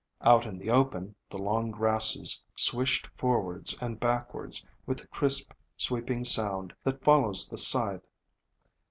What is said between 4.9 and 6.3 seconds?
the crisp, sweeping